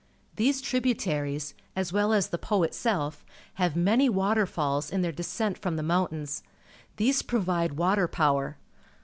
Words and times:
These 0.35 0.61
tributaries, 0.61 1.53
as 1.75 1.93
well 1.93 2.11
as 2.11 2.29
the 2.29 2.39
Po 2.39 2.63
itself, 2.63 3.23
have 3.61 3.75
many 3.75 4.09
waterfalls 4.09 4.89
in 4.89 5.03
their 5.03 5.11
descent 5.11 5.59
from 5.59 5.75
the 5.75 5.83
momitains. 5.83 6.41
These 6.97 7.21
pro\'ide 7.21 7.73
water 7.73 8.07
power. 8.07 8.57